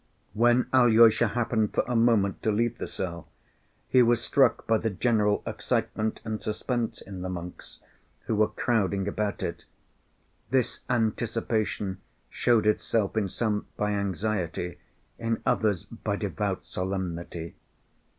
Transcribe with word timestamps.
When 0.33 0.65
Alyosha 0.73 1.27
happened 1.27 1.75
for 1.75 1.83
a 1.87 1.95
moment 1.95 2.41
to 2.41 2.51
leave 2.51 2.79
the 2.79 2.87
cell, 2.87 3.27
he 3.87 4.01
was 4.01 4.19
struck 4.19 4.65
by 4.65 4.79
the 4.79 4.89
general 4.89 5.43
excitement 5.45 6.21
and 6.25 6.41
suspense 6.41 7.01
in 7.01 7.21
the 7.21 7.29
monks 7.29 7.81
who 8.21 8.35
were 8.35 8.47
crowding 8.47 9.07
about 9.07 9.43
it. 9.43 9.65
This 10.49 10.79
anticipation 10.89 11.99
showed 12.31 12.65
itself 12.65 13.15
in 13.15 13.29
some 13.29 13.67
by 13.77 13.91
anxiety, 13.91 14.79
in 15.19 15.39
others 15.45 15.85
by 15.85 16.15
devout 16.15 16.65
solemnity. 16.65 17.53